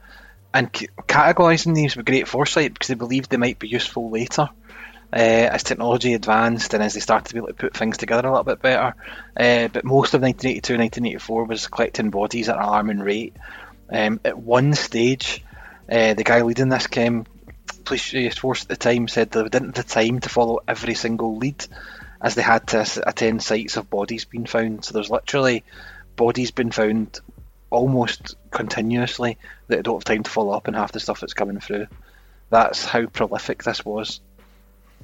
[0.54, 4.50] and c- categorising these with great foresight because they believed they might be useful later.
[5.14, 8.26] Uh, as technology advanced and as they started to be able to put things together
[8.26, 8.94] a little bit better.
[9.36, 13.36] Uh, but most of 1982 and 1984 was collecting bodies at an alarming rate.
[13.90, 15.44] Um, at one stage,
[15.90, 17.26] uh, the guy leading this came
[17.82, 21.36] police force at the time said they didn't have the time to follow every single
[21.36, 21.64] lead
[22.20, 24.84] as they had to attend sites of bodies being found.
[24.84, 25.64] So there's literally
[26.16, 27.20] bodies being found
[27.70, 31.34] almost continuously that they don't have time to follow up on half the stuff that's
[31.34, 31.86] coming through.
[32.50, 34.20] That's how prolific this was.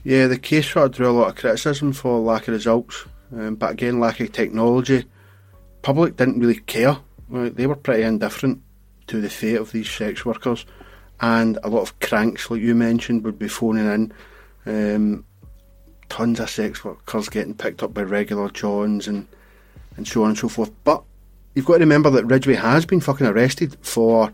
[0.05, 3.57] Yeah, the case sort of drew a lot of criticism for lack of results, um,
[3.57, 5.07] but again, lack of technology.
[5.83, 6.99] Public didn't really care.
[7.29, 8.63] Like, they were pretty indifferent
[9.09, 10.67] to the fate of these sex workers,
[11.21, 14.13] and a lot of cranks, like you mentioned, would be phoning in.
[14.67, 15.25] Um,
[16.09, 19.27] tons of sex workers getting picked up by regular Johns and
[19.97, 20.71] and so on and so forth.
[20.85, 21.03] But
[21.55, 24.33] you've got to remember that Ridgway has been fucking arrested for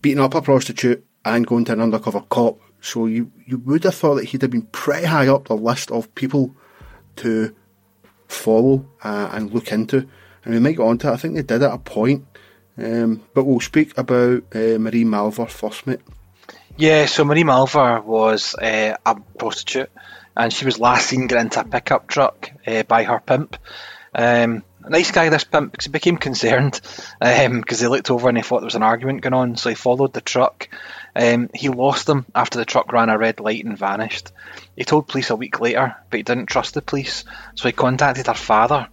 [0.00, 2.58] beating up a prostitute and going to an undercover cop.
[2.80, 5.92] So you, you would have thought that he'd have been pretty high up the list
[5.92, 6.54] of people
[7.16, 7.54] to
[8.26, 10.08] follow uh, and look into.
[10.44, 11.12] And we might get on to it.
[11.12, 12.26] I think they did at a point.
[12.78, 16.00] Um, but we'll speak about uh, Marie Malvar first, mate.
[16.76, 19.90] Yeah, so Marie Malvar was uh, a prostitute,
[20.36, 23.56] and she was last seen getting into a pickup truck uh, by her pimp.
[24.14, 26.80] Um, nice guy, this pimp, because he became concerned
[27.20, 29.74] because he looked over and he thought there was an argument going on, so he
[29.74, 30.68] followed the truck.
[31.14, 34.32] Um, he lost them after the truck ran a red light and vanished.
[34.76, 38.28] He told police a week later, but he didn't trust the police, so he contacted
[38.28, 38.88] her father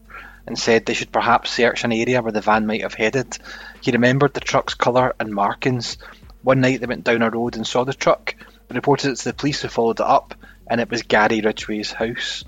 [0.50, 3.38] and said they should perhaps search an area where the van might have headed.
[3.82, 5.98] He remembered the truck's colour and markings.
[6.42, 8.36] One night they went down a road and saw the truck,
[8.68, 10.36] but reported it to the police who followed it up,
[10.68, 12.44] and it was Gary Ridgway's house.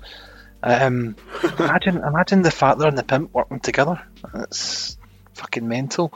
[0.62, 1.16] Um,
[1.58, 4.02] imagine, imagine the father and the pimp working together.
[4.34, 4.98] That's
[5.34, 6.12] fucking mental.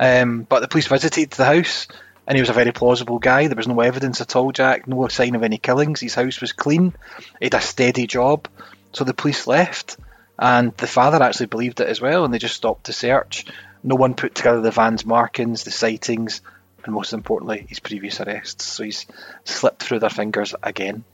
[0.00, 1.86] Um, but the police visited the house,
[2.26, 3.46] and he was a very plausible guy.
[3.46, 4.88] There was no evidence at all, Jack.
[4.88, 6.00] No sign of any killings.
[6.00, 6.94] His house was clean.
[7.40, 8.48] He had a steady job.
[8.92, 9.98] So the police left,
[10.38, 13.46] and the father actually believed it as well, and they just stopped to search.
[13.82, 16.40] No one put together the van's markings, the sightings,
[16.84, 18.64] and most importantly, his previous arrests.
[18.64, 19.06] So he's
[19.44, 21.04] slipped through their fingers again.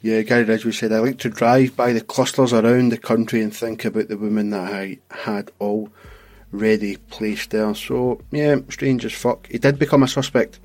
[0.00, 3.54] Yeah, Gary Ridgway said, I like to drive by the clusters around the country and
[3.54, 7.74] think about the women that I had already placed there.
[7.74, 9.48] So, yeah, strange as fuck.
[9.48, 10.60] He did become a suspect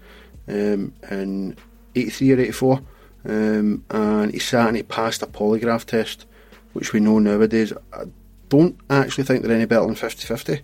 [0.47, 1.57] um, in
[1.95, 2.81] 83 or 84,
[3.25, 6.27] um, and he sat and he passed a polygraph test,
[6.73, 7.73] which we know nowadays.
[7.93, 8.03] I
[8.49, 10.61] don't actually think they're any better than 50 50,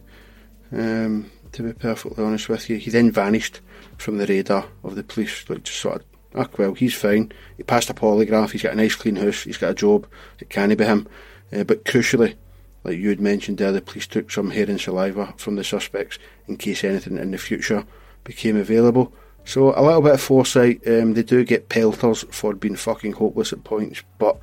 [0.74, 2.78] um, to be perfectly honest with you.
[2.78, 3.62] He then vanished
[3.98, 7.32] from the radar of the police, like just sort of Ah, well, he's fine.
[7.58, 8.52] He passed a polygraph.
[8.52, 9.44] He's got a nice clean house.
[9.44, 10.08] He's got a job.
[10.40, 11.08] It can't be him.
[11.52, 12.36] Uh, but crucially,
[12.84, 16.20] like you had mentioned there, the police took some hair and saliva from the suspects
[16.48, 17.84] in case anything in the future
[18.24, 19.12] became available.
[19.44, 20.82] So a little bit of foresight.
[20.88, 24.40] Um, they do get pelters for being fucking hopeless at points, but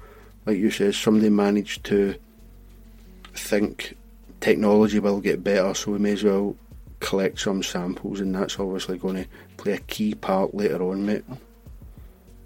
[0.46, 2.14] like you said, somebody managed to
[3.34, 3.96] think
[4.40, 6.56] technology will get better, so we may as well
[7.00, 11.24] collect some samples, and that's obviously going to play a key part later on, mate.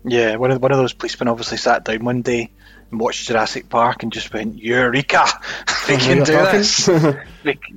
[0.04, 2.50] Yeah, one of one of those policemen obviously sat down one day
[2.90, 5.26] and watched Jurassic Park and just went, "Eureka!
[5.88, 6.88] we can do this."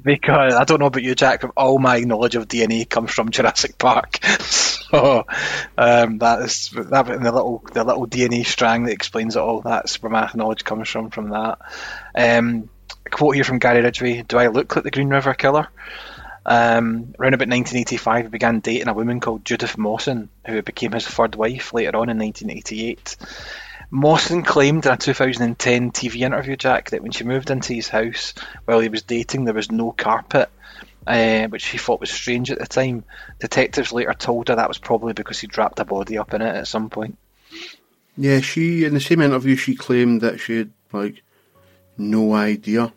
[0.03, 3.31] Because I don't know about you, Jack, but all my knowledge of DNA comes from
[3.31, 4.19] Jurassic Park.
[4.41, 5.25] so
[5.77, 9.61] um, that is that and the little the little DNA strang that explains it all.
[9.61, 11.11] That's where my knowledge comes from.
[11.11, 11.59] From that,
[12.13, 12.69] um,
[13.05, 15.69] a quote here from Gary Ridgway: "Do I look like the Green River Killer?"
[16.45, 21.07] Um, around about 1985, he began dating a woman called Judith Mawson, who became his
[21.07, 23.15] third wife later on in 1988.
[23.93, 28.33] Mawson claimed in a 2010 TV interview, Jack, that when she moved into his house
[28.65, 30.49] while he was dating, there was no carpet,
[31.05, 33.03] uh, which he thought was strange at the time.
[33.39, 36.55] Detectives later told her that was probably because he dropped a body up in it
[36.55, 37.19] at some point.
[38.17, 41.21] Yeah, she in the same interview she claimed that she had like
[41.95, 42.91] no idea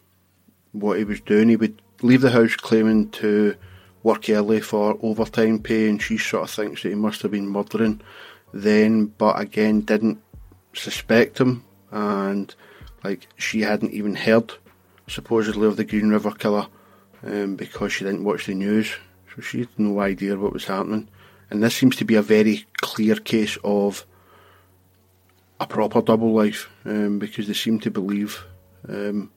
[0.73, 1.51] what he was doing.
[1.51, 3.55] He would leave the house claiming to
[4.03, 7.49] work early for overtime pay, and she sort of thinks that he must have been
[7.49, 8.01] murdering
[8.55, 10.21] then, but again didn't
[10.79, 12.55] suspect him, and
[13.05, 14.53] like she hadn't even heard
[15.09, 16.67] supposedly of the Green River killer
[17.23, 18.95] um, because she didn't watch the news,
[19.35, 21.09] so she had no idea what was happening.
[21.51, 24.05] And this seems to be a very clear case of
[25.61, 28.45] a proper double life um, because they seem to believe
[28.89, 29.31] um,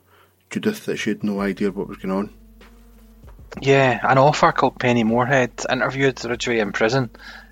[0.49, 2.34] Judith that she had no idea what was going on.
[3.62, 7.10] Yeah, an author called Penny Moorhead interviewed Ridgway in prison,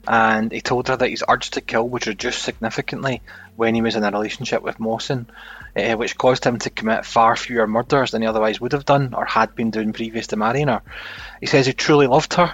[0.08, 3.22] and he told her that his urge to kill would reduce significantly
[3.58, 5.28] when he was in a relationship with Mawson,
[5.76, 9.16] uh, which caused him to commit far fewer murders than he otherwise would have done
[9.16, 10.84] or had been doing previous to marrying her.
[11.40, 12.54] He says he truly loved her.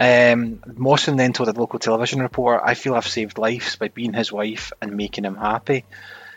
[0.00, 4.12] Um, Mawson then told a local television reporter, I feel I've saved lives by being
[4.12, 5.84] his wife and making him happy.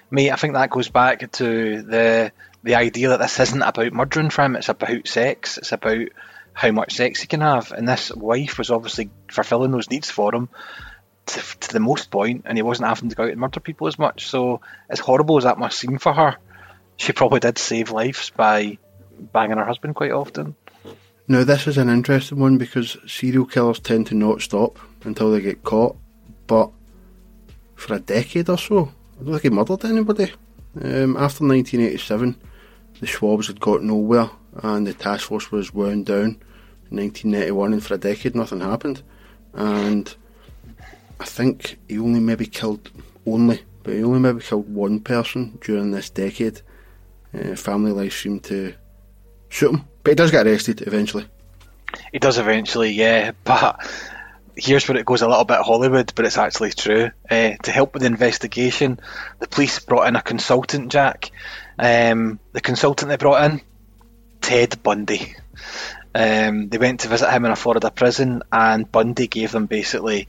[0.09, 2.31] Mate, I think that goes back to the
[2.63, 6.09] the idea that this isn't about murdering for him, it's about sex, it's about
[6.53, 7.71] how much sex he can have.
[7.71, 10.49] And this wife was obviously fulfilling those needs for him
[11.33, 13.87] to, to the most point, and he wasn't having to go out and murder people
[13.87, 14.27] as much.
[14.27, 16.37] So, as horrible as that must seem for her,
[16.97, 18.77] she probably did save lives by
[19.33, 20.55] banging her husband quite often.
[21.27, 25.41] Now, this is an interesting one because serial killers tend to not stop until they
[25.41, 25.95] get caught,
[26.47, 26.71] but
[27.75, 30.31] for a decade or so, I don't think he murdered anybody.
[30.75, 32.35] Um, after 1987,
[32.99, 34.29] the Schwabs had got nowhere
[34.61, 36.37] and the task force was wound down
[36.89, 39.01] in 1991 and for a decade nothing happened
[39.53, 40.15] and
[41.21, 42.89] I think he only maybe killed
[43.27, 46.61] only but he only maybe killed one person during this decade
[47.33, 48.73] uh, family life seemed to
[49.47, 51.27] shoot him but he does get arrested eventually
[52.11, 53.79] he does eventually yeah but
[54.55, 57.09] here's where it goes a little bit Hollywood, but it's actually true.
[57.29, 58.99] Uh, to help with the investigation,
[59.39, 61.31] the police brought in a consultant, Jack.
[61.79, 63.61] Um, the consultant they brought in,
[64.41, 65.35] Ted Bundy.
[66.13, 70.27] Um, they went to visit him in a Florida prison, and Bundy gave them basically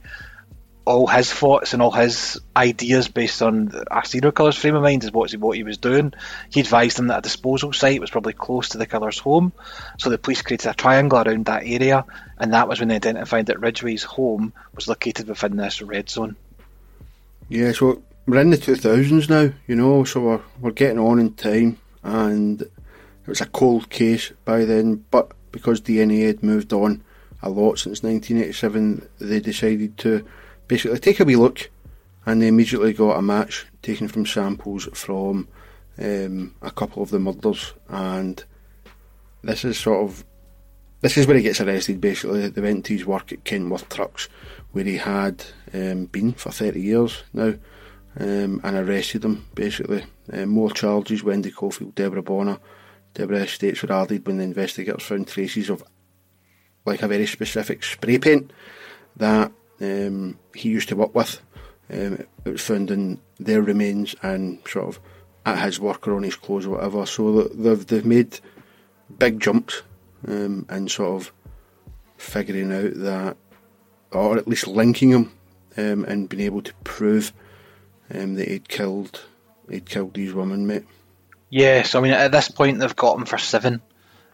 [0.85, 5.03] all his thoughts and all his ideas based on a serial killer's frame of mind
[5.03, 6.13] is what he, what he was doing.
[6.49, 9.53] He advised them that a disposal site was probably close to the killer's home,
[9.97, 12.05] so the police created a triangle around that area,
[12.37, 16.35] and that was when they identified that Ridgway's home was located within this red zone.
[17.47, 21.33] Yeah, so we're in the 2000s now, you know, so we're, we're getting on in
[21.33, 22.71] time, and it
[23.27, 27.03] was a cold case by then, but because DNA had moved on
[27.41, 30.25] a lot since 1987, they decided to
[30.67, 31.69] basically take a wee look,
[32.25, 35.47] and they immediately got a match taken from samples from
[35.97, 38.43] um, a couple of the murders, and
[39.43, 40.25] this is sort of
[41.01, 41.99] this is where he gets arrested.
[41.99, 44.29] Basically, they went to his work at Kenworth Trucks,
[44.71, 47.53] where he had um, been for 30 years now,
[48.19, 49.45] um, and arrested him.
[49.53, 52.59] Basically, um, more charges: Wendy Coffield, Deborah Bonner.
[53.13, 55.83] Deborah Estes were added when the investigators found traces of
[56.85, 58.51] like a very specific spray paint
[59.15, 61.41] that um, he used to work with.
[61.91, 64.99] Um, it was found in their remains and sort of
[65.45, 67.05] at his work or on his clothes or whatever.
[67.05, 68.39] So they've, they've made
[69.17, 69.81] big jumps
[70.27, 71.33] um, and sort of
[72.17, 73.37] figuring out that,
[74.11, 75.31] or at least linking him
[75.77, 77.33] um, and being able to prove
[78.13, 79.21] um, that he'd killed
[79.69, 80.85] he'd killed these women, mate.
[81.49, 83.81] Yes, I mean at this point they've got him for seven,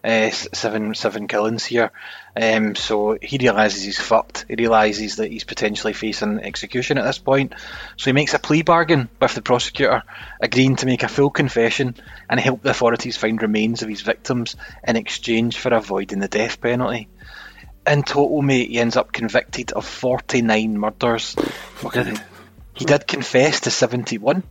[0.03, 1.91] uh, seven, seven killings here.
[2.35, 4.45] Um, so he realizes he's fucked.
[4.47, 7.53] He realizes that he's potentially facing execution at this point.
[7.97, 10.03] So he makes a plea bargain with the prosecutor,
[10.39, 11.95] agreeing to make a full confession
[12.29, 14.55] and help the authorities find remains of his victims
[14.87, 17.07] in exchange for avoiding the death penalty.
[17.87, 21.35] In total, mate, he ends up convicted of 49 murders.
[22.73, 24.43] He did confess to 71.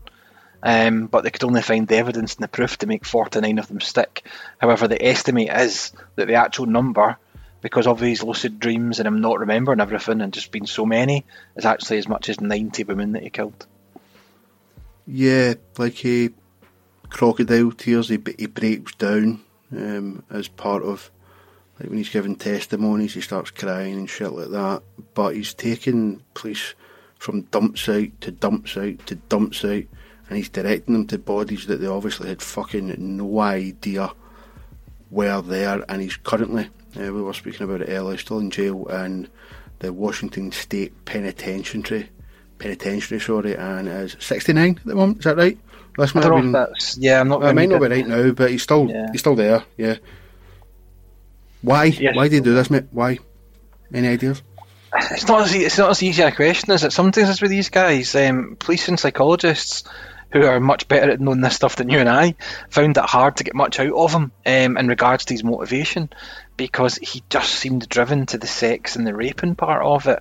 [0.62, 3.68] Um, but they could only find the evidence and the proof to make 49 of
[3.68, 4.26] them stick.
[4.58, 7.16] However, the estimate is that the actual number,
[7.60, 11.24] because of his lucid dreams and him not remembering everything and just being so many,
[11.56, 13.66] is actually as much as 90 women that he killed.
[15.06, 16.30] Yeah, like he
[17.08, 19.40] crocodile tears, he, he breaks down
[19.72, 21.10] um, as part of
[21.78, 24.82] like when he's giving testimonies, he starts crying and shit like that.
[25.14, 26.74] But he's taking police
[27.18, 29.88] from dump site to dump site to dump site
[30.28, 34.10] and he's directing them to bodies that they obviously had fucking no idea
[35.10, 35.84] were there.
[35.88, 39.28] And he's currently, uh, we were speaking about it earlier, still in jail in
[39.78, 42.10] the Washington State Penitentiary.
[42.58, 45.18] Penitentiary, sorry, and is 69 at the moment.
[45.18, 45.58] Is that right?
[45.96, 46.54] This might been,
[46.98, 47.42] yeah, I'm not.
[47.42, 49.08] It might not be right now, but he's still yeah.
[49.10, 49.64] he's still there.
[49.76, 49.96] Yeah.
[51.60, 51.86] Why?
[51.86, 52.14] Yes.
[52.14, 52.84] Why did he do this, mate?
[52.92, 53.18] Why?
[53.92, 54.42] Any ideas?
[54.94, 57.70] It's not as it's not as easy a question as it sometimes is with these
[57.70, 58.14] guys.
[58.14, 59.84] Um, police and psychologists
[60.30, 62.34] who are much better at knowing this stuff than you and I
[62.68, 66.10] found it hard to get much out of him um, in regards to his motivation
[66.56, 70.20] because he just seemed driven to the sex and the raping part of it.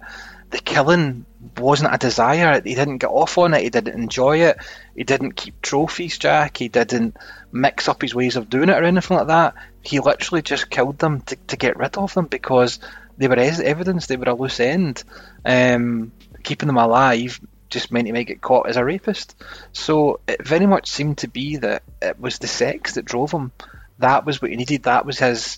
[0.50, 1.26] The killing
[1.58, 2.62] wasn't a desire.
[2.62, 3.64] He didn't get off on it.
[3.64, 4.58] He didn't enjoy it.
[4.96, 6.56] He didn't keep trophies, Jack.
[6.56, 7.18] He didn't
[7.52, 9.56] mix up his ways of doing it or anything like that.
[9.82, 12.80] He literally just killed them to, to get rid of them because
[13.18, 14.08] they were evidence.
[14.08, 15.04] They were a loose end.
[15.44, 19.36] Um, keeping them alive just meant he might get caught as a rapist.
[19.74, 23.52] So it very much seemed to be that it was the sex that drove him.
[24.00, 24.84] That was what he needed.
[24.84, 25.58] That was his.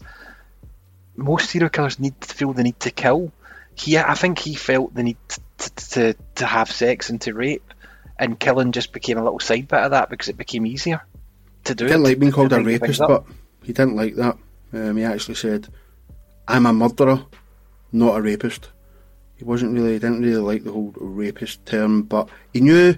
[1.16, 3.32] Most serial killers need to feel the need to kill.
[3.76, 5.18] He, I think, he felt the need
[5.58, 7.74] to, to to have sex and to rape,
[8.18, 11.02] and killing just became a little side bit of that because it became easier
[11.66, 11.86] to do.
[11.86, 13.26] He didn't it, like being called a rapist, but
[13.64, 14.38] he didn't like that.
[14.72, 15.68] Um, he actually said,
[16.48, 17.26] "I'm a murderer,
[17.92, 18.70] not a rapist."
[19.40, 22.96] He wasn't really, he didn't really like the whole rapist term, but he knew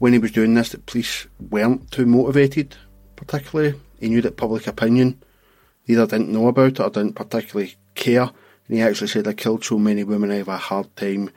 [0.00, 2.76] when he was doing this that police weren't too motivated,
[3.14, 3.78] particularly.
[4.00, 5.22] He knew that public opinion
[5.86, 8.22] either didn't know about it or didn't particularly care.
[8.22, 11.30] And he actually said, I killed so many women, I have a hard time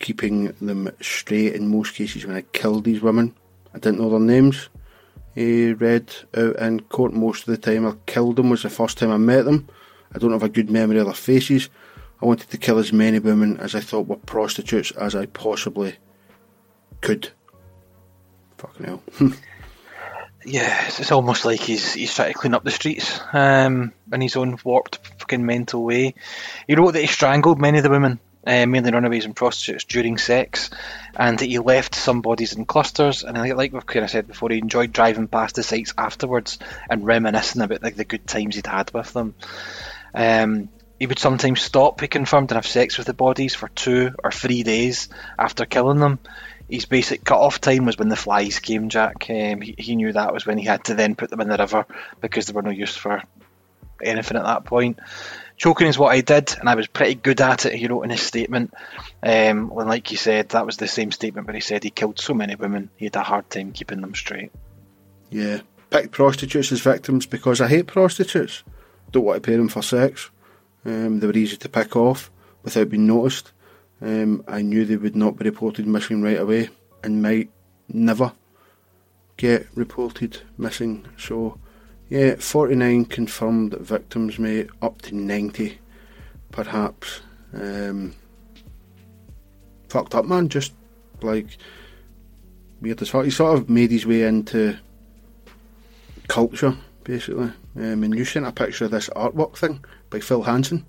[0.00, 3.36] keeping them straight in most cases when I killed these women.
[3.72, 4.68] I didn't know their names.
[5.36, 8.98] He read out in court most of the time I killed them was the first
[8.98, 9.68] time I met them.
[10.12, 11.70] I don't have a good memory of their faces.
[12.22, 15.96] I wanted to kill as many women as I thought were prostitutes as I possibly
[17.00, 17.30] could.
[18.58, 19.02] Fucking hell.
[20.44, 24.36] Yeah, it's, almost like he's he's trying to clean up the streets um, in his
[24.36, 26.14] own warped fucking mental way.
[26.66, 30.16] He wrote that he strangled many of the women, uh, mainly runaways and prostitutes, during
[30.16, 30.70] sex,
[31.14, 33.22] and that he left some bodies in clusters.
[33.22, 36.58] And like we've kind of said before, he enjoyed driving past the sites afterwards
[36.88, 39.34] and reminiscing about like the good times he'd had with them.
[40.14, 44.14] Um, he would sometimes stop, he confirmed, and have sex with the bodies for two
[44.22, 46.18] or three days after killing them.
[46.68, 49.26] His basic cut-off time was when the flies came, Jack.
[49.30, 51.56] Um, he, he knew that was when he had to then put them in the
[51.56, 51.86] river
[52.20, 53.22] because they were no use for
[54.02, 55.00] anything at that point.
[55.56, 58.10] Choking is what I did, and I was pretty good at it, he wrote in
[58.10, 58.74] his statement.
[59.22, 62.20] Um, and like you said, that was the same statement where he said he killed
[62.20, 64.52] so many women, he had a hard time keeping them straight.
[65.30, 65.62] Yeah.
[65.88, 68.62] Picked prostitutes as victims because I hate prostitutes.
[69.10, 70.30] Don't want to pay them for sex.
[70.84, 72.30] Um, they were easy to pick off
[72.62, 73.52] without being noticed.
[74.02, 76.70] Um, I knew they would not be reported missing right away
[77.02, 77.50] and might
[77.88, 78.32] never
[79.36, 81.06] get reported missing.
[81.18, 81.58] So,
[82.08, 85.78] yeah, 49 confirmed victims, mate, up to 90
[86.50, 87.20] perhaps.
[87.54, 88.14] Um,
[89.88, 90.48] fucked up, man.
[90.48, 90.72] Just
[91.22, 91.58] like
[92.80, 93.24] weird as fuck.
[93.24, 94.76] He sort of made his way into
[96.28, 97.52] culture, basically.
[97.76, 100.84] Um, and you sent a picture of this artwork thing by Phil Hansen,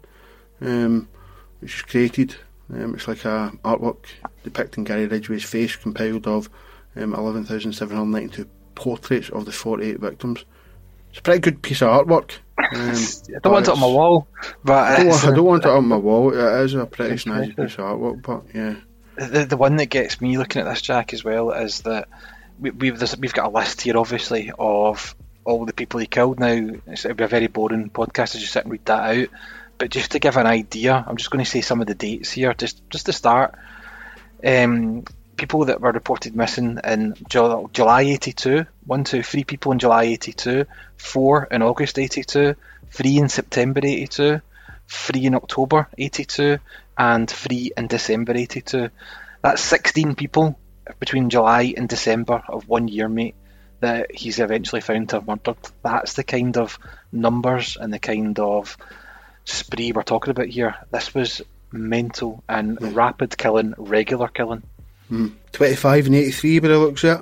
[0.61, 1.07] um,
[1.59, 2.35] which is created.
[2.73, 4.05] Um, it's like a artwork
[4.43, 6.49] depicting Gary Ridgway's face, compiled of
[6.95, 10.45] um, 11,792 portraits of the 48 victims.
[11.11, 12.37] It's a pretty good piece of artwork.
[12.57, 14.27] Um, I don't want it on my wall,
[14.63, 16.33] but I don't, I don't want it on my wall.
[16.33, 18.75] It is a pretty snazzy piece of artwork, but yeah.
[19.17, 22.07] the the one that gets me looking at this Jack as well is that
[22.59, 25.15] we, we've we've got a list here obviously of
[25.51, 26.39] all the people he killed.
[26.39, 29.27] Now it's, it'd be a very boring podcast to just sit and read that out,
[29.77, 32.31] but just to give an idea, I'm just going to say some of the dates
[32.31, 33.55] here, just just to start.
[34.43, 35.03] Um,
[35.37, 40.03] people that were reported missing in Ju- July 82, one, two, three people in July
[40.03, 40.65] 82,
[40.97, 42.55] four in August 82,
[42.91, 44.41] three in September 82,
[44.87, 46.59] three in October 82,
[46.97, 48.89] and three in December 82.
[49.41, 50.59] That's 16 people
[50.99, 53.35] between July and December of one year, mate,
[53.81, 55.57] that he's eventually found to have murdered.
[55.83, 56.79] That's the kind of
[57.11, 58.77] numbers and the kind of
[59.45, 60.75] spree we're talking about here.
[60.91, 64.63] This was mental and rapid killing, regular killing.
[65.51, 67.21] 25 and 83 by the looks it.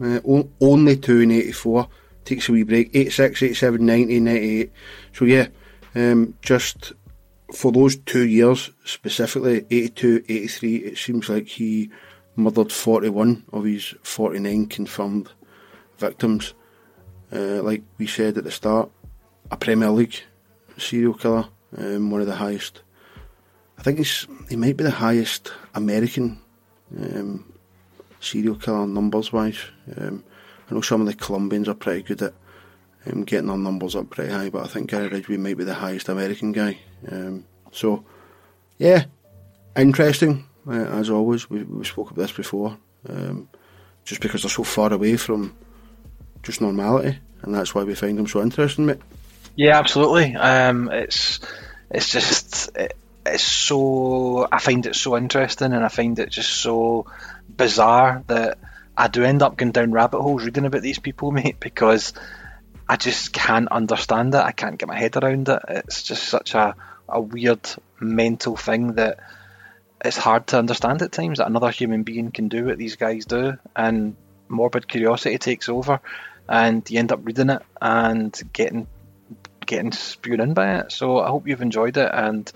[0.00, 0.20] Uh,
[0.60, 1.88] only 2 and 84.
[2.24, 2.90] Takes a wee break.
[2.94, 4.72] 86, 87, 90, 98.
[5.12, 5.48] So yeah,
[5.94, 6.92] um, just
[7.52, 11.90] for those two years specifically, 82, 83, it seems like he
[12.36, 15.32] murdered 41 of his 49 confirmed
[15.98, 16.54] victims.
[17.32, 18.90] Uh, like we said at the start,
[19.50, 20.16] a Premier League
[20.76, 22.82] serial killer, um, one of the highest.
[23.78, 26.40] I think he's he might be the highest American
[26.98, 27.52] um,
[28.20, 29.58] serial killer numbers wise.
[29.96, 30.24] Um,
[30.70, 32.34] I know some of the Colombians are pretty good at
[33.06, 35.74] um, getting their numbers up pretty high, but I think Gary Ridgway might be the
[35.74, 36.78] highest American guy.
[37.10, 38.04] Um, so,
[38.78, 39.04] yeah,
[39.76, 41.48] interesting uh, as always.
[41.48, 42.76] We, we spoke about this before,
[43.08, 43.48] um,
[44.04, 45.56] just because they're so far away from
[46.42, 49.00] just normality, and that's why we find them so interesting, mate.
[49.56, 50.36] Yeah, absolutely.
[50.36, 51.40] Um, it's
[51.90, 56.50] it's just it, it's so I find it so interesting and I find it just
[56.50, 57.06] so
[57.48, 58.58] bizarre that
[58.96, 62.12] I do end up going down rabbit holes reading about these people, mate, because
[62.88, 64.38] I just can't understand it.
[64.38, 65.62] I can't get my head around it.
[65.68, 66.74] It's just such a,
[67.08, 67.68] a weird
[68.00, 69.18] mental thing that
[70.04, 73.26] it's hard to understand at times that another human being can do what these guys
[73.26, 74.14] do and
[74.48, 76.00] morbid curiosity takes over
[76.48, 78.86] and you end up reading it and getting
[79.66, 80.92] getting spewed in by it.
[80.92, 82.50] So I hope you've enjoyed it and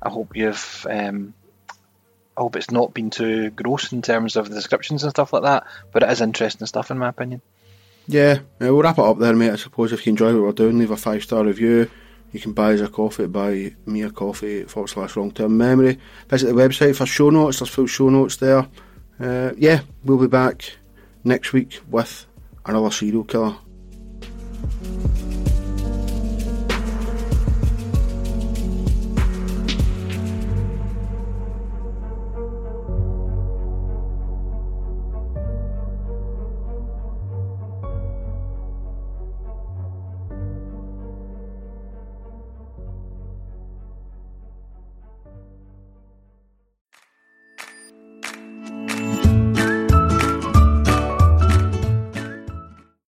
[0.00, 1.34] I hope you've um,
[2.36, 5.42] I hope it's not been too gross in terms of the descriptions and stuff like
[5.42, 7.42] that, but it is interesting stuff in my opinion.
[8.08, 9.52] Yeah, we'll wrap it up there, mate.
[9.52, 11.90] I suppose if you enjoy what we're doing, leave a five star review.
[12.32, 15.98] You can buy us a coffee, buy me a coffee forward slash wrong term memory.
[16.28, 18.66] Visit the website for show notes, there's full show notes there.
[19.20, 20.72] Uh, yeah, we'll be back
[21.24, 22.26] next week with
[22.66, 23.56] another serial killer.